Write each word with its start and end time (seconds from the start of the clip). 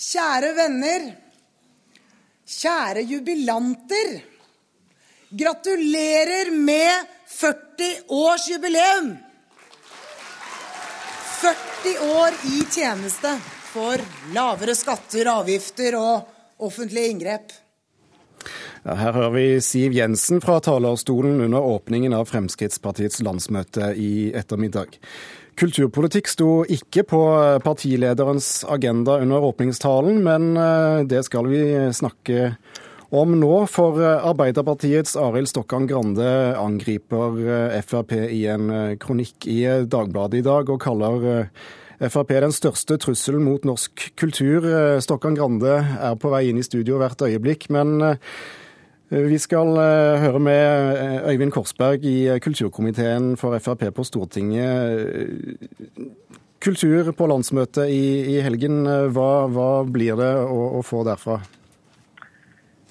Kjære 0.00 0.54
venner. 0.56 1.02
Kjære 2.48 3.02
jubilanter. 3.04 4.12
Gratulerer 5.30 6.50
med 6.56 7.10
40 7.28 7.90
års 8.08 8.46
jubileum! 8.48 9.10
40 11.40 11.92
år 12.16 12.38
i 12.48 12.62
tjeneste 12.72 13.34
for 13.70 14.00
lavere 14.34 14.74
skatter, 14.76 15.28
avgifter 15.30 15.96
og 16.00 16.64
offentlige 16.64 17.12
inngrep. 17.12 17.52
Ja, 18.84 18.96
her 18.96 19.12
hører 19.12 19.34
vi 19.36 19.44
Siv 19.60 19.92
Jensen 19.92 20.40
fra 20.40 20.56
talerstolen 20.64 21.40
under 21.44 21.60
åpningen 21.76 22.16
av 22.16 22.28
Fremskrittspartiets 22.32 23.20
landsmøte 23.24 23.92
i 24.00 24.32
ettermiddag. 24.32 24.96
Kulturpolitikk 25.60 26.28
sto 26.30 26.62
ikke 26.72 27.02
på 27.04 27.18
partilederens 27.60 28.62
agenda 28.64 29.18
under 29.20 29.44
åpningstalen, 29.44 30.22
men 30.24 30.54
eh, 30.56 31.02
det 31.04 31.20
skal 31.26 31.50
vi 31.50 31.60
snakke 31.92 32.54
om 33.12 33.34
nå, 33.36 33.66
for 33.68 33.98
Arbeiderpartiets 34.00 35.18
Arild 35.20 35.50
Stokkan 35.50 35.84
Grande 35.90 36.30
angriper 36.56 37.36
eh, 37.44 37.76
Frp 37.84 38.14
i 38.30 38.46
en 38.48 38.72
eh, 38.72 38.94
kronikk 39.02 39.50
i 39.52 39.60
Dagbladet 39.84 40.40
i 40.40 40.46
dag, 40.48 40.72
og 40.72 40.80
kaller 40.80 41.28
Frp 42.00 42.32
den 42.40 42.56
største 42.56 42.96
trusselen 42.96 43.44
mot 43.44 43.68
norsk 43.68 44.06
kultur. 44.16 44.64
Stokkan 45.04 45.36
Grande 45.36 45.76
er 45.76 46.16
på 46.16 46.32
vei 46.32 46.46
inn 46.48 46.62
i 46.62 46.64
studio 46.64 46.96
hvert 47.02 47.20
øyeblikk, 47.28 47.68
men 47.68 48.00
vi 49.10 49.38
skal 49.42 49.74
eh, 49.74 50.20
høre 50.22 50.38
med 50.38 50.64
eh, 50.94 51.32
Øyvind 51.32 51.50
Korsberg 51.50 52.04
i 52.06 52.28
eh, 52.30 52.38
kulturkomiteen 52.38 53.36
for 53.36 53.58
Frp 53.58 53.88
på 53.94 54.04
Stortinget. 54.06 55.58
Kultur 56.62 57.10
på 57.18 57.26
landsmøtet 57.26 57.90
i 57.90 58.38
helgen, 58.44 58.84
hva, 59.10 59.48
hva, 59.50 59.82
blir 59.82 60.14
det 60.20 60.30
å, 60.44 60.60
å, 60.78 60.82
få 60.86 61.02
derfra? 61.08 61.40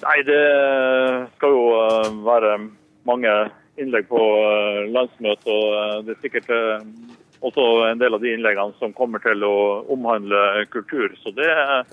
Nei, 0.02 0.18
Det 0.26 0.42
skal 1.38 1.54
jo 1.54 1.64
være 2.26 2.52
mange 3.08 3.32
innlegg 3.80 4.10
på 4.10 4.20
landsmøtet. 4.92 5.48
og 5.48 6.04
Det 6.04 6.16
er 6.16 6.20
sikkert 6.26 6.52
også 7.40 7.66
en 7.86 8.02
del 8.02 8.18
av 8.18 8.20
de 8.20 8.34
innleggene 8.34 8.76
som 8.82 8.92
kommer 8.92 9.22
til 9.24 9.46
å 9.46 9.86
omhandle 9.88 10.66
kultur. 10.74 11.14
Så 11.22 11.32
det 11.38 11.48
er 11.48 11.86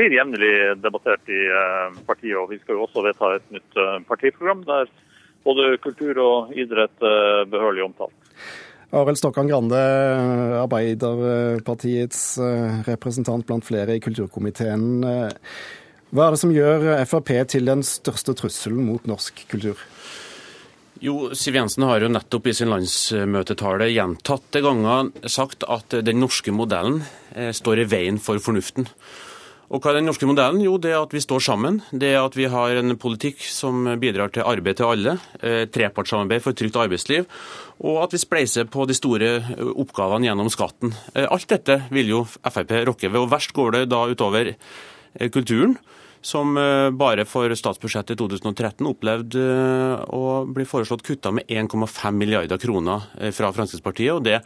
blir 0.00 0.16
jevnlig 0.16 0.54
debattert 0.80 1.28
i 1.28 1.42
eh, 1.44 2.00
partiet. 2.08 2.38
og 2.38 2.50
Vi 2.52 2.60
skal 2.62 2.78
jo 2.78 2.86
også 2.86 3.04
vedta 3.04 3.34
et 3.36 3.52
nytt 3.52 3.80
eh, 3.80 3.98
partiprogram 4.08 4.64
der 4.68 4.88
både 5.44 5.76
kultur 5.84 6.20
og 6.24 6.56
idrett 6.56 7.04
er 7.04 7.42
eh, 7.42 7.48
behørig 7.52 7.84
omtalt. 7.84 8.16
Arild 8.90 9.20
Stokkan 9.20 9.46
Grande, 9.46 9.78
Arbeiderpartiets 10.58 12.40
representant 12.88 13.46
blant 13.46 13.62
flere 13.62 13.94
i 13.94 14.02
kulturkomiteen. 14.02 15.04
Hva 16.10 16.24
er 16.24 16.34
det 16.34 16.40
som 16.40 16.50
gjør 16.50 16.88
Frp 17.06 17.30
til 17.52 17.70
den 17.70 17.84
største 17.86 18.34
trusselen 18.34 18.82
mot 18.88 19.06
norsk 19.06 19.44
kultur? 19.52 19.78
Jo, 20.98 21.30
Siv 21.38 21.60
Jensen 21.60 21.86
har 21.86 22.02
jo 22.02 22.10
nettopp 22.10 22.50
i 22.50 22.56
sin 22.58 22.72
landsmøtetale 22.74 23.92
gjentatte 23.94 24.58
ganger 24.66 25.14
sagt 25.30 25.62
at 25.70 26.00
den 26.02 26.18
norske 26.18 26.50
modellen 26.50 27.04
står 27.30 27.84
i 27.84 27.88
veien 27.94 28.18
for 28.18 28.42
fornuften. 28.42 28.90
Og 29.70 29.78
hva 29.78 29.92
er 29.92 30.00
den 30.00 30.08
norske 30.10 30.26
modellen? 30.26 30.64
Jo, 30.64 30.74
det 30.82 30.90
er 30.90 30.98
at 30.98 31.12
vi 31.14 31.20
står 31.22 31.44
sammen. 31.46 31.76
Det 31.94 32.08
er 32.10 32.24
at 32.24 32.34
vi 32.34 32.48
har 32.50 32.74
en 32.80 32.96
politikk 32.98 33.44
som 33.46 33.86
bidrar 34.02 34.32
til 34.34 34.42
arbeid 34.42 34.80
til 34.80 34.90
alle. 34.90 35.14
Eh, 35.38 35.62
trepartssamarbeid 35.70 36.42
for 36.42 36.50
et 36.50 36.58
trygt 36.58 36.78
arbeidsliv. 36.82 37.28
Og 37.86 38.00
at 38.02 38.16
vi 38.16 38.18
spleiser 38.18 38.66
på 38.66 38.88
de 38.90 38.98
store 38.98 39.30
eh, 39.38 39.62
oppgavene 39.70 40.26
gjennom 40.26 40.50
skatten. 40.50 40.90
Eh, 41.14 41.28
alt 41.30 41.46
dette 41.54 41.84
vil 41.94 42.10
jo 42.10 42.24
Frp 42.26 42.74
rokke 42.90 43.12
ved. 43.12 43.20
Og 43.22 43.30
verst 43.30 43.54
går 43.54 43.78
det 43.78 43.84
da 43.92 44.02
utover 44.10 44.54
kulturen 45.30 45.78
som 46.20 46.52
bare 47.00 47.24
for 47.24 47.48
statsbudsjettet 47.56 48.12
i 48.12 48.18
2013 48.20 48.84
opplevde 48.86 49.44
å 50.12 50.42
bli 50.44 50.66
foreslått 50.68 51.02
kutta 51.06 51.32
med 51.32 51.48
1,5 51.48 52.12
milliarder 52.12 52.60
kroner 52.60 53.06
fra 53.32 53.48
Fremskrittspartiet. 53.56 54.12
og 54.12 54.26
det 54.28 54.42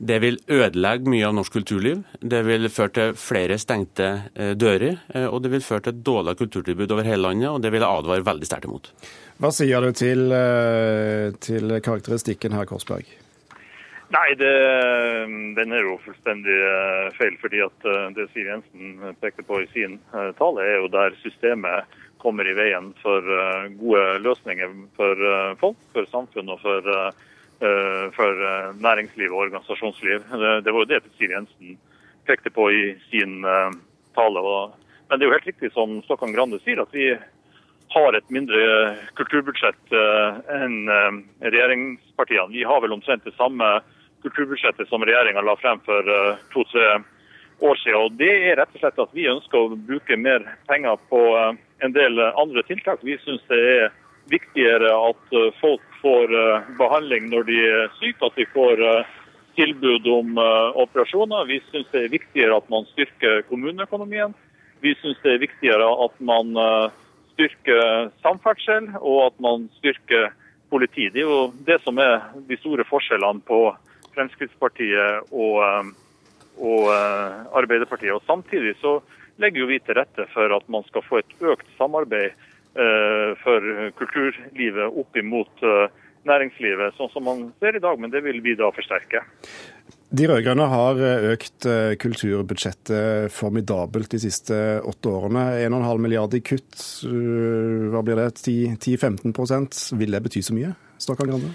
det 0.00 0.16
vil 0.22 0.38
ødelegge 0.48 1.10
mye 1.12 1.26
av 1.28 1.34
norsk 1.36 1.58
kulturliv. 1.58 1.98
Det 2.20 2.40
vil 2.46 2.70
føre 2.72 2.92
til 2.96 3.16
flere 3.20 3.58
stengte 3.60 4.08
eh, 4.32 4.54
dører, 4.56 4.96
eh, 5.12 5.26
og 5.28 5.42
det 5.44 5.52
vil 5.52 5.64
føre 5.64 5.84
til 5.84 5.92
et 5.92 6.04
dårligere 6.06 6.40
kulturtilbud 6.40 6.94
over 6.96 7.04
hele 7.04 7.26
landet. 7.26 7.50
og 7.50 7.60
Det 7.60 7.72
vil 7.74 7.84
jeg 7.84 7.98
advare 7.98 8.24
veldig 8.24 8.48
sterkt 8.48 8.68
imot. 8.70 8.88
Hva 9.40 9.52
sier 9.52 9.84
du 9.84 9.92
til, 9.92 10.32
eh, 10.32 11.36
til 11.44 11.76
karakteristikken 11.84 12.56
her, 12.56 12.64
Korsberg? 12.70 13.12
Nei, 14.10 14.26
det, 14.40 14.54
den 15.60 15.76
er 15.76 15.84
jo 15.84 16.00
fullstendig 16.02 16.56
feil. 17.14 17.36
fordi 17.38 17.60
at 17.62 17.84
Det 18.16 18.26
Siv 18.32 18.48
Jensen 18.48 19.14
pekte 19.20 19.44
på 19.46 19.60
i 19.62 19.68
sin 19.70 20.00
tale, 20.10 20.64
er 20.64 20.80
jo 20.80 20.88
der 20.90 21.14
systemet 21.20 21.84
kommer 22.18 22.48
i 22.48 22.56
veien 22.56 22.90
for 23.04 23.22
gode 23.78 24.18
løsninger 24.24 24.72
for 24.96 25.14
folk, 25.60 25.78
for 25.92 26.10
samfunn 26.10 26.50
og 26.50 26.58
for 26.58 26.90
Eh, 26.90 27.29
for 28.16 28.44
eh, 28.48 28.74
næringsliv 28.80 29.32
og 29.32 29.44
organisasjonsliv. 29.46 30.24
Det 30.64 30.72
var 30.72 30.80
jo 30.80 30.88
det 30.88 31.02
Siv 31.18 31.30
Jensen 31.30 31.78
pekte 32.26 32.50
på 32.50 32.70
i 32.70 32.94
sin 33.10 33.44
eh, 33.44 33.70
tale. 34.16 34.40
Men 35.08 35.18
det 35.18 35.26
er 35.26 35.28
jo 35.28 35.36
helt 35.36 35.50
riktig 35.50 35.72
som 35.74 36.00
Stokkan 36.06 36.32
Grande 36.32 36.60
sier, 36.64 36.80
at 36.80 36.94
vi 36.94 37.12
har 37.90 38.14
et 38.14 38.28
mindre 38.30 38.60
kulturbudsjett 39.18 39.94
enn 40.54 40.86
regjeringspartiene. 41.42 42.52
Vi 42.54 42.62
har 42.62 42.78
vel 42.84 42.94
omtrent 42.94 43.24
det 43.26 43.34
samme 43.34 43.66
kulturbudsjettet 44.22 44.86
som 44.86 45.02
regjeringa 45.02 45.42
la 45.42 45.56
frem 45.58 45.82
for 45.82 46.06
to-tre 46.52 47.00
år 47.58 47.80
siden. 47.82 47.98
Og 47.98 48.14
det 48.20 48.30
er 48.30 48.60
rett 48.60 48.76
og 48.76 48.84
slett 48.84 49.02
at 49.02 49.16
vi 49.18 49.26
ønsker 49.32 49.58
å 49.58 49.80
bruke 49.88 50.20
mer 50.22 50.46
penger 50.70 51.02
på 51.10 51.24
en 51.82 51.96
del 51.96 52.22
andre 52.30 52.62
tiltak. 52.70 53.02
Vi 53.02 53.18
syns 53.24 53.42
det 53.50 53.58
er 53.58 53.90
viktigere 54.30 54.90
at 54.94 55.38
folk 55.60 55.90
får 56.02 56.34
eh, 56.34 56.60
behandling 56.78 57.30
når 57.30 57.46
de 57.48 57.58
er 57.66 57.92
syke, 57.98 58.26
at 58.26 58.38
de 58.38 58.46
får 58.54 58.82
eh, 58.84 59.14
tilbud 59.58 60.06
om 60.10 60.38
eh, 60.38 60.80
operasjoner. 60.84 61.48
Vi 61.50 61.60
syns 61.68 61.90
det 61.92 62.04
er 62.04 62.14
viktigere 62.14 62.56
at 62.56 62.68
man 62.72 62.88
styrker 62.92 63.44
kommuneøkonomien. 63.50 64.34
Vi 64.80 64.94
syns 65.00 65.20
det 65.24 65.34
er 65.34 65.42
viktigere 65.42 65.86
at 66.06 66.14
man 66.24 66.54
styrker 67.34 68.08
samferdsel, 68.24 68.86
og 68.96 69.18
at 69.26 69.42
man 69.44 69.66
styrker 69.76 70.30
politi. 70.72 71.10
Det 71.12 71.20
er 71.20 71.28
jo 71.28 71.42
det 71.66 71.76
som 71.84 72.00
er 72.00 72.30
de 72.48 72.56
store 72.62 72.86
forskjellene 72.88 73.44
på 73.44 73.58
Fremskrittspartiet 74.14 75.28
og, 75.36 75.92
og 76.64 76.88
Arbeiderpartiet. 77.60 78.14
Og 78.16 78.24
Samtidig 78.24 78.72
så 78.80 79.02
legger 79.36 79.68
vi 79.68 79.76
til 79.84 80.00
rette 80.00 80.24
for 80.32 80.56
at 80.56 80.64
man 80.72 80.86
skal 80.88 81.04
få 81.04 81.20
et 81.20 81.36
økt 81.52 81.68
samarbeid 81.76 82.32
Eh, 82.32 82.59
for 83.60 83.92
kulturlivet 84.00 85.00
opp 85.02 85.18
imot 85.20 85.64
eh, 85.66 85.86
næringslivet, 86.28 86.96
sånn 86.98 87.12
som 87.12 87.26
man 87.26 87.44
ser 87.62 87.76
i 87.76 87.82
dag. 87.82 88.00
Men 88.00 88.12
det 88.12 88.24
vil 88.26 88.40
vi 88.44 88.56
da 88.58 88.70
forsterke. 88.74 89.24
De 90.10 90.26
rød-grønne 90.26 90.66
har 90.72 91.00
eh, 91.06 91.30
økt 91.36 91.68
kulturbudsjettet 92.02 93.32
formidabelt 93.34 94.10
de 94.12 94.22
siste 94.22 94.60
åtte 94.82 95.14
årene. 95.14 95.46
1,5 95.68 96.04
milliard 96.04 96.36
i 96.36 96.42
kutt, 96.44 96.76
hva 97.04 98.04
blir 98.06 98.20
det, 98.20 98.30
10-15% 98.42 99.82
Vil 100.00 100.16
det 100.16 100.24
bety 100.26 100.44
så 100.44 100.56
mye? 100.56 100.76
Stakkar 101.00 101.30
Grande? 101.30 101.54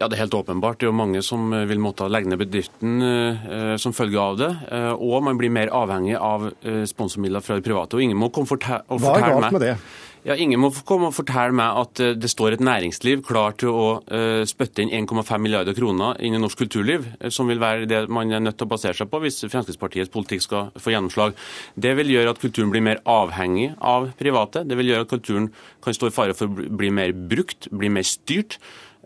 Ja, 0.00 0.08
Det 0.08 0.16
er 0.16 0.22
helt 0.24 0.34
åpenbart. 0.34 0.78
Det 0.80 0.86
er 0.86 0.92
jo 0.92 0.96
mange 0.96 1.20
som 1.22 1.50
vil 1.68 1.80
måtte 1.82 2.06
legge 2.08 2.30
ned 2.30 2.40
bedriften 2.40 3.02
eh, 3.04 3.74
som 3.76 3.92
følge 3.92 4.22
av 4.22 4.38
det. 4.38 4.50
Eh, 4.72 4.92
og 4.94 5.26
man 5.26 5.36
blir 5.36 5.52
mer 5.52 5.72
avhengig 5.76 6.14
av 6.16 6.46
eh, 6.62 6.84
sponsormidler 6.88 7.44
fra 7.44 7.58
de 7.58 7.66
private. 7.66 7.98
Og 7.98 8.06
ingen 8.06 8.16
må 8.16 8.30
komme 8.32 8.48
og 8.48 8.54
fortelle 8.54 8.86
meg 8.88 9.02
Hva 9.04 9.16
er 9.18 9.26
galt 9.26 9.56
med 9.58 9.64
det? 9.66 9.74
Ja, 10.20 10.34
Ingen 10.36 10.60
må 10.60 10.68
komme 10.84 11.08
og 11.08 11.14
fortelle 11.16 11.54
meg 11.56 11.78
at 11.80 12.00
eh, 12.04 12.12
det 12.18 12.28
står 12.28 12.52
et 12.52 12.64
næringsliv 12.64 13.22
klar 13.24 13.54
til 13.60 13.72
å 13.72 13.84
uh, 14.04 14.42
spytte 14.48 14.84
inn 14.84 14.92
1,5 15.06 15.30
milliarder 15.40 15.76
kroner 15.76 16.18
inn 16.20 16.36
i 16.36 16.40
norsk 16.42 16.60
kulturliv, 16.60 17.06
eh, 17.20 17.32
som 17.32 17.48
vil 17.48 17.62
være 17.62 17.88
det 17.88 18.02
man 18.12 18.28
er 18.28 18.42
nødt 18.44 18.58
til 18.60 18.68
å 18.68 18.72
basere 18.74 18.92
seg 18.98 19.08
på 19.08 19.22
hvis 19.22 19.40
Fremskrittspartiets 19.46 20.12
politikk 20.12 20.44
skal 20.44 20.68
få 20.76 20.92
gjennomslag. 20.92 21.32
Det 21.72 21.94
vil 21.96 22.12
gjøre 22.12 22.34
at 22.34 22.42
kulturen 22.42 22.72
blir 22.74 22.84
mer 22.84 23.00
avhengig 23.08 23.70
av 23.80 24.10
private. 24.20 24.66
Det 24.68 24.76
vil 24.76 24.92
gjøre 24.92 25.08
at 25.08 25.14
kulturen 25.14 25.48
kan 25.80 25.96
stå 25.96 26.10
i 26.10 26.16
fare 26.18 26.36
for 26.36 26.52
å 26.52 26.68
bli 26.68 26.92
mer 26.92 27.16
brukt, 27.16 27.70
bli 27.72 27.88
mer 27.88 28.04
styrt. 28.04 28.58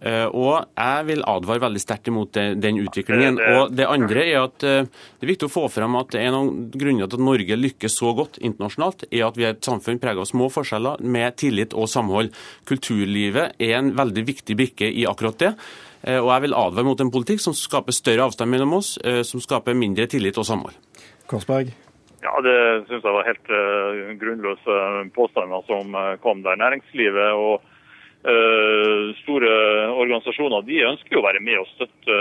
Eh, 0.05 0.27
og 0.37 0.67
Jeg 0.77 1.06
vil 1.09 1.23
advare 1.25 1.62
veldig 1.62 1.81
sterkt 1.81 2.11
imot 2.11 2.37
den 2.37 2.81
utviklingen. 2.83 3.39
Og 3.56 3.73
Det 3.73 3.87
andre 3.89 4.27
er 4.27 4.43
at 4.43 4.67
eh, 4.67 4.85
det 4.85 5.25
er 5.25 5.33
viktig 5.33 5.49
å 5.49 5.55
få 5.55 5.65
frem 5.73 5.97
at 5.97 6.15
en 6.21 6.37
av 6.37 6.51
grunnene 6.77 7.09
til 7.09 7.21
at 7.21 7.25
Norge 7.25 7.59
lykkes 7.61 7.97
så 8.03 8.12
godt 8.17 8.37
internasjonalt, 8.45 9.06
er 9.11 9.25
at 9.25 9.41
vi 9.41 9.49
er 9.49 9.56
et 9.56 9.65
samfunn 9.65 10.01
preget 10.03 10.21
av 10.21 10.29
små 10.29 10.51
forskjeller, 10.53 11.01
med 11.01 11.39
tillit 11.41 11.73
og 11.73 11.89
samhold. 11.89 12.35
Kulturlivet 12.69 13.56
er 13.56 13.79
en 13.79 13.95
veldig 13.97 14.27
viktig 14.29 14.59
brikke 14.61 14.93
i 14.93 15.09
akkurat 15.09 15.41
det. 15.41 15.55
Eh, 16.05 16.21
og 16.21 16.29
Jeg 16.35 16.49
vil 16.49 16.59
advare 16.61 16.85
mot 16.85 17.00
en 17.00 17.15
politikk 17.15 17.41
som 17.41 17.57
skaper 17.57 17.97
større 17.97 18.29
avstand 18.29 18.53
mellom 18.53 18.77
oss, 18.77 18.99
som 19.25 19.41
skaper 19.41 19.73
mindre 19.73 20.07
tillit 20.11 20.37
og 20.37 20.45
samhold. 20.45 20.77
Korsberg. 21.31 21.73
Ja, 22.21 22.41
Det 22.45 22.89
syns 22.89 23.05
jeg 23.05 23.15
var 23.15 23.25
helt 23.25 23.49
grunnløse 24.21 24.77
påstander 25.17 25.65
som 25.69 25.97
kom 26.21 26.43
der. 26.45 26.57
Næringslivet 26.61 27.33
og 27.37 27.65
store 29.21 29.50
organisasjoner 30.00 30.62
de 30.65 30.79
ønsker 30.88 31.12
jo 31.12 31.21
å 31.21 31.26
være 31.26 31.43
med 31.44 31.59
og 31.61 31.67
støtte 31.75 32.19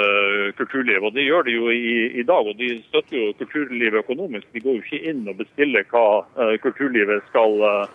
kulturlivet. 0.58 1.06
og 1.08 1.14
Det 1.16 1.24
gjør 1.24 1.46
de 1.48 1.56
jo 1.56 1.70
i, 1.72 1.94
i, 2.20 2.24
dag. 2.28 2.48
og 2.50 2.58
De 2.60 2.74
støtter 2.90 3.18
jo 3.18 3.36
kulturlivet 3.40 4.02
økonomisk. 4.04 4.50
De 4.52 4.64
går 4.64 4.80
jo 4.80 4.84
ikke 4.84 5.12
inn 5.12 5.24
og 5.32 5.40
bestiller 5.40 5.88
hva 5.94 6.26
kulturlivet 6.66 7.24
skal 7.30 7.88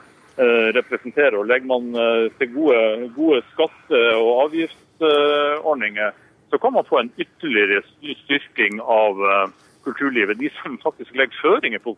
representere. 0.78 1.36
og 1.36 1.50
Legger 1.50 1.68
man 1.68 1.92
til 2.40 2.52
gode, 2.54 2.80
gode 3.16 3.42
skatte- 3.52 4.16
og 4.16 4.32
avgiftsordninger, 4.46 6.16
så 6.48 6.58
kan 6.62 6.72
man 6.72 6.88
få 6.88 7.02
en 7.02 7.12
ytterligere 7.20 7.82
styrking 8.24 8.80
av 8.80 9.20
kulturlivet. 9.84 10.40
De 10.40 10.50
som 10.62 10.78
faktisk 10.80 11.12
legger 11.16 11.42
føringer 11.42 11.84
på 11.84 11.96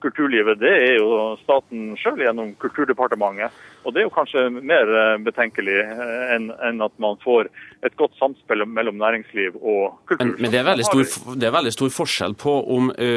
kulturlivet, 0.00 0.60
det 0.60 0.72
er 0.72 0.98
jo 0.98 1.36
staten 1.42 1.94
sjøl 2.00 2.20
gjennom 2.24 2.52
Kulturdepartementet. 2.60 3.54
Og 3.86 3.94
Det 3.94 4.00
er 4.02 4.06
jo 4.08 4.14
kanskje 4.14 4.42
mer 4.50 4.90
eh, 4.90 5.16
betenkelig 5.22 5.76
eh, 5.78 6.34
enn 6.34 6.82
at 6.82 6.94
man 7.02 7.18
får 7.22 7.48
et 7.86 7.94
godt 7.98 8.16
samspill 8.18 8.64
mellom 8.66 8.98
næringsliv 8.98 9.54
og 9.60 10.00
kultur. 10.10 10.24
Men, 10.26 10.34
men 10.42 10.54
det, 10.54 10.62
er 10.62 10.82
stor, 10.88 11.04
det, 11.36 11.46
er 11.46 11.54
veldig 11.54 11.72
stor, 11.74 11.92
forskjell 11.96 12.34
på 12.40 12.54
om 12.76 12.90
ø, 12.90 13.10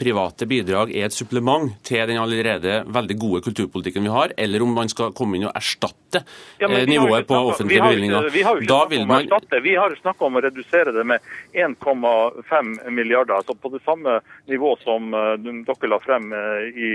private 0.00 0.48
bidrag 0.50 0.90
er 0.90 1.06
et 1.06 1.14
supplement 1.14 1.70
til 1.86 2.02
den 2.10 2.18
allerede 2.18 2.80
veldig 2.90 3.16
gode 3.20 3.44
kulturpolitikken 3.46 4.08
vi 4.08 4.12
har, 4.12 4.34
eller 4.36 4.64
om 4.64 4.74
man 4.74 4.90
skal 4.90 5.14
komme 5.16 5.38
inn 5.38 5.46
og 5.46 5.54
erstatte 5.54 6.24
ja, 6.58 6.68
nivået 6.88 7.28
på 7.28 7.38
offentlige 7.52 7.84
bevilgninger. 7.84 8.28
Vi 8.34 8.42
har 8.42 8.58
jo 8.58 8.66
ikke 8.66 8.74
snakket 8.74 9.46
om 9.46 9.54
å 9.60 9.62
vi 9.68 9.76
har 9.78 9.96
snakket 10.00 10.26
om 10.26 10.40
å 10.40 10.44
redusere 10.48 10.96
det 10.96 11.06
med 11.06 11.30
1,5 11.54 12.74
milliarder. 12.90 13.38
altså 13.38 13.54
på 13.54 13.70
det 13.76 13.84
samme 13.86 14.18
nivå 14.50 14.74
som 14.82 15.12
dere 15.14 15.92
la 15.92 16.00
frem 16.02 16.17
i 16.32 16.90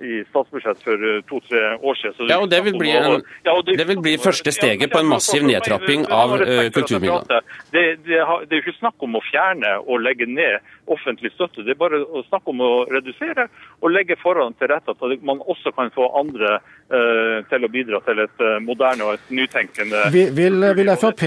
i 0.00 0.24
statsbudsjett 0.28 0.82
for 0.84 1.16
eh, 1.16 1.22
to-tre 1.28 1.62
år 1.76 1.94
siden. 1.94 2.28
ja, 2.28 2.38
og 2.40 2.50
Det 2.50 2.60
vil 2.64 2.78
bli, 2.78 2.90
en, 2.90 3.22
ja, 3.44 3.54
det, 3.66 3.76
det 3.80 3.86
vil 3.88 4.00
bli 4.04 4.16
første 4.20 4.52
steget 4.52 4.92
på 4.92 5.00
en 5.00 5.08
massiv 5.08 5.44
nedtrapping 5.46 6.06
av 6.12 6.36
uh. 6.36 6.40
Det, 6.46 7.40
det, 7.72 7.84
det, 8.04 8.18
er 8.20 8.58
jo 8.58 8.62
ikke 8.64 8.76
snakk 8.78 9.06
om 9.08 9.16
å 9.16 9.24
fjerne 9.30 9.72
og 9.86 10.04
legge 10.04 10.28
ned 10.28 10.60
offentlig 10.92 11.32
støtte. 11.32 11.64
Det 11.64 11.74
er 11.74 11.80
bare 11.80 12.02
å 12.04 12.22
snakke 12.28 12.52
om 12.52 12.60
å 12.60 12.72
redusere 12.92 13.48
og 13.80 13.90
legge 13.94 14.20
forholdene 14.20 14.60
til 14.60 14.72
rette 14.74 14.92
at 14.92 15.24
man 15.24 15.40
også 15.40 15.72
kan 15.76 15.90
få 15.96 16.10
andre 16.20 16.58
uh, 16.60 17.40
til 17.50 17.64
å 17.64 17.72
bidra 17.72 18.02
til 18.06 18.20
et 18.26 18.44
uh, 18.44 18.58
moderne 18.62 19.08
og 19.08 19.16
et 19.16 19.34
nytenkende 19.40 20.08
Vil, 20.14 20.32
vil, 20.36 20.72
vil 20.76 20.96
Frp. 21.00 21.24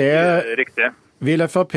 Vil 1.20 1.44
Frp 1.52 1.74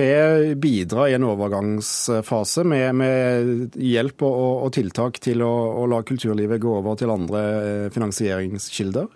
bidra 0.63 1.09
i 1.11 1.17
en 1.17 1.25
overgangsfase 1.27 2.63
med, 2.63 2.95
med 2.95 3.75
hjelp 3.75 4.23
og, 4.23 4.37
og, 4.63 4.69
tiltak 4.77 5.19
til 5.23 5.43
å, 5.43 5.51
å, 5.83 5.87
la 5.91 5.99
kulturlivet 6.07 6.63
gå 6.63 6.77
over 6.79 6.99
til 7.01 7.11
andre 7.11 7.41
eh, 7.43 7.89
finansieringskilder? 7.91 9.09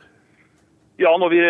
Ja, 0.99 1.11
Når 1.19 1.29
vi 1.29 1.41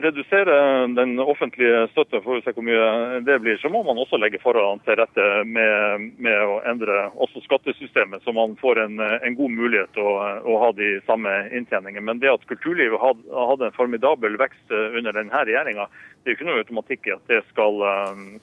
reduserer 0.00 0.86
den 0.94 1.18
offentlige 1.18 1.88
støtten, 1.90 2.20
for 2.22 2.38
å 2.38 2.42
se 2.44 2.52
hvor 2.54 2.62
mye 2.62 3.18
det 3.26 3.40
blir, 3.42 3.56
så 3.58 3.66
må 3.66 3.80
man 3.82 3.98
også 3.98 4.20
legge 4.22 4.38
forholdene 4.38 4.84
til 4.86 4.94
rette 5.00 5.24
med, 5.42 6.04
med, 6.22 6.36
å 6.38 6.60
endre 6.70 7.08
også 7.18 7.42
skattesystemet, 7.42 8.22
så 8.22 8.30
man 8.36 8.54
får 8.60 8.78
en, 8.84 9.02
en 9.02 9.38
god 9.40 9.56
mulighet 9.58 9.90
til 9.98 10.06
å, 10.06 10.14
å, 10.46 10.54
ha 10.62 10.70
de 10.78 10.92
samme 11.08 11.34
inntjeningene. 11.50 12.06
Men 12.12 12.22
det 12.22 12.30
at 12.30 12.46
kulturlivet 12.46 13.02
hadde, 13.02 13.26
hadde 13.50 13.72
en 13.72 13.78
formidabel 13.80 14.38
vekst 14.38 14.70
under 14.70 15.18
denne 15.18 15.44
regjeringa, 15.50 15.90
det 16.22 16.30
er 16.30 16.36
jo 16.36 16.38
ikke 16.38 16.50
noe 16.52 16.62
automatikk 16.62 17.10
i 17.10 17.16
at 17.18 17.30
det 17.34 17.42
skal, 17.50 17.82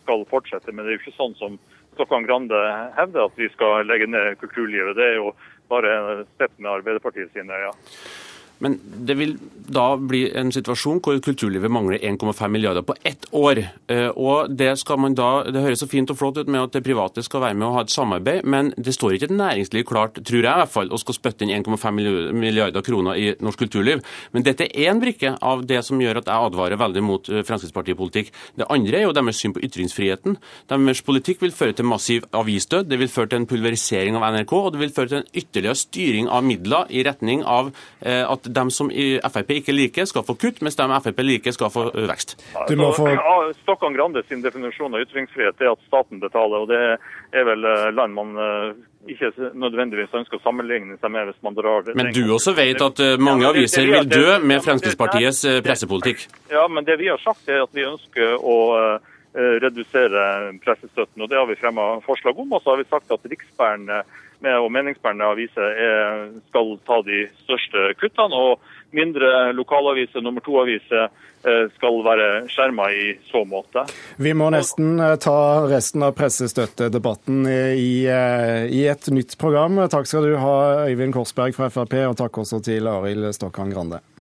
skal, 0.03 0.27
fortsette. 0.27 0.73
Men 0.73 0.83
det 0.83 0.91
er 0.91 0.99
jo 0.99 1.05
ikke 1.05 1.19
sånn 1.21 1.39
som 1.39 1.55
Stokkan 1.93 2.27
Grande 2.27 2.59
hevder, 2.99 3.29
at 3.29 3.39
vi 3.39 3.47
skal 3.55 3.87
legge 3.87 4.11
ned 4.11 4.35
kulturlivet. 4.43 4.99
Det 4.99 5.07
er 5.07 5.21
jo 5.21 5.31
bare 5.71 6.25
sett 6.35 6.51
med 6.59 6.73
Arbeiderpartiet 6.81 7.31
sine 7.31 7.47
øyne. 7.47 7.69
Ja. 7.69 8.28
Men 8.59 8.79
det 9.07 9.15
vil 9.19 9.37
da 9.69 9.93
bli 9.97 10.23
en 10.37 10.51
situasjon 10.53 10.99
hvor 11.03 11.19
kulturlivet 11.23 11.71
mangler 11.71 12.01
1,5 12.01 12.51
milliarder 12.51 12.85
på 12.85 12.95
ett 13.07 13.27
år. 13.35 13.61
Eh, 13.87 14.09
og 14.09 14.49
Det 14.59 14.71
skal 14.79 14.99
man 14.99 15.15
da, 15.15 15.43
det 15.45 15.61
høres 15.63 15.83
så 15.83 15.87
fint 15.89 16.09
og 16.11 16.17
flott 16.19 16.39
ut 16.41 16.49
med 16.49 16.61
at 16.61 16.75
det 16.75 16.83
private 16.85 17.23
skal 17.23 17.43
være 17.43 17.57
med 17.57 17.67
og 17.67 17.75
ha 17.77 17.83
et 17.85 17.93
samarbeid, 17.93 18.43
men 18.43 18.73
det 18.77 18.95
står 18.95 19.15
ikke 19.15 19.29
et 19.29 19.37
næringsliv 19.37 19.85
klart, 19.87 20.19
tror 20.25 20.41
jeg 20.41 20.49
i 20.49 20.61
hvert 20.63 20.73
fall, 20.73 20.91
og 20.91 21.01
skal 21.01 21.17
spytte 21.17 21.45
inn 21.45 21.53
1,5 21.61 22.33
milliarder 22.33 22.85
kroner 22.85 23.19
i 23.19 23.29
norsk 23.39 23.63
kulturliv. 23.63 24.03
Men 24.33 24.45
dette 24.47 24.67
er 24.69 24.91
en 24.91 25.01
brikke 25.01 25.35
av 25.41 25.65
det 25.69 25.83
som 25.85 26.01
gjør 26.01 26.21
at 26.21 26.31
jeg 26.31 26.49
advarer 26.49 26.81
veldig 26.81 27.05
mot 27.05 27.29
eh, 27.29 27.43
Fremskrittspartipolitikk. 27.45 28.33
Det 28.59 28.69
andre 28.69 29.01
er 29.01 29.07
jo 29.07 29.15
deres 29.15 29.39
syn 29.39 29.55
på 29.55 29.63
ytringsfriheten. 29.65 30.39
Deres 30.69 31.03
politikk 31.05 31.45
vil 31.45 31.55
føre 31.55 31.77
til 31.77 31.87
massiv 31.89 32.27
avisdød, 32.35 32.89
det 32.89 32.99
vil 32.99 33.11
føre 33.11 33.31
til 33.33 33.43
en 33.43 33.49
pulverisering 33.49 34.17
av 34.17 34.27
NRK, 34.33 34.53
og 34.57 34.73
det 34.73 34.83
vil 34.83 34.95
føre 34.95 35.13
til 35.13 35.21
en 35.21 35.31
ytterligere 35.43 35.77
styring 35.77 36.29
av 36.33 36.45
midler 36.45 36.89
i 36.89 37.05
retning 37.05 37.45
av 37.45 37.71
eh, 38.01 38.25
at 38.49 38.55
de 38.55 38.71
som 38.73 38.91
i 38.91 39.19
Frp 39.23 39.51
ikke 39.59 39.75
liker, 39.75 40.05
skal 40.09 40.25
få 40.25 40.35
kutt, 40.39 40.61
mens 40.65 40.77
de 40.79 40.87
Frp 41.05 41.21
liker, 41.23 41.55
skal 41.55 41.71
få 41.73 41.89
vekst. 42.09 42.37
Du 42.69 42.75
må 42.79 42.91
få... 42.95 43.09
Stokkan 43.63 43.93
Grande 43.93 44.23
sin 44.27 44.41
definisjon 44.41 44.93
av 44.93 45.03
ytringsfrihet 45.05 45.61
er 45.61 45.71
at 45.73 45.81
staten 45.87 46.21
betaler. 46.21 46.63
og 46.63 46.69
Det 46.69 46.79
er 47.37 47.47
vel 47.47 47.67
land 47.95 48.15
man 48.15 48.33
ikke 49.09 49.31
nødvendigvis 49.57 50.13
ønsker 50.13 50.39
å 50.39 50.43
sammenligne 50.43 50.97
seg 50.99 51.13
med 51.13 51.29
hvis 51.29 51.39
man 51.45 51.57
drar 51.57 51.85
det. 51.85 51.95
Men 51.97 52.11
du 52.13 52.23
også 52.35 52.53
vet 52.57 52.81
at 52.83 53.01
mange 53.21 53.47
aviser 53.49 53.87
vil 53.89 54.09
dø 54.09 54.39
med 54.43 54.63
Fremskrittspartiets 54.65 55.45
pressepolitikk? 55.65 56.25
Ja, 56.51 56.67
men 56.67 56.87
det 56.87 56.99
vi 57.01 57.09
har 57.11 57.21
sagt 57.23 57.49
er 57.49 57.63
at 57.63 57.73
vi 57.75 57.87
ønsker 57.87 58.37
å 58.37 58.57
redusere 59.33 60.23
pressestøtten. 60.63 61.21
og 61.21 61.29
Det 61.29 61.37
har 61.37 61.45
vi 61.49 61.59
fremma 61.59 61.99
forslag 62.05 62.39
om. 62.39 62.53
Og 62.53 62.63
så 62.63 62.73
har 62.73 62.81
vi 62.81 62.89
sagt 62.89 63.11
at 63.13 63.29
riksbærende 63.29 64.01
med 64.43 64.57
og 64.59 64.71
meningsbærende 64.71 65.27
aviser 65.27 65.79
er, 65.85 66.27
skal 66.49 66.75
ta 66.87 67.01
de 67.07 67.25
største 67.43 67.93
kuttene. 67.99 68.35
Og 68.35 68.59
mindre 68.95 69.51
lokalaviser, 69.53 70.21
nummer 70.21 70.41
to-aviser, 70.41 71.09
eh, 71.45 71.65
skal 71.75 72.01
være 72.05 72.29
skjerma 72.49 72.89
i 72.91 73.05
så 73.29 73.43
måte. 73.45 73.85
Vi 74.17 74.33
må 74.33 74.49
nesten 74.53 74.99
eh, 74.99 75.15
ta 75.21 75.37
resten 75.69 76.05
av 76.05 76.15
pressestøttedebatten 76.17 77.45
i, 77.47 78.05
eh, 78.09 78.65
i 78.73 78.85
et 78.89 79.11
nytt 79.13 79.37
program. 79.41 79.81
Takk 79.91 80.09
skal 80.09 80.29
du 80.29 80.37
ha, 80.41 80.55
Øyvind 80.89 81.15
Korsberg 81.15 81.57
fra 81.57 81.69
Frp, 81.73 81.99
og 82.09 82.17
takk 82.19 82.41
også 82.43 82.63
til 82.65 82.89
Arild 82.89 83.31
Stokkan 83.37 83.73
Grande. 83.73 84.01